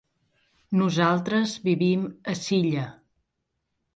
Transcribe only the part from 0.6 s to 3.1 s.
Nosaltres vivim a Silla.